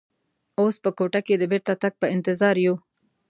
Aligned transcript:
اوس 0.59 0.75
په 0.83 0.89
کوټه 0.97 1.19
کې 1.27 1.35
د 1.37 1.43
بېرته 1.51 1.73
تګ 1.83 1.93
په 2.01 2.05
انتظار 2.15 2.55
یو. 2.65 2.75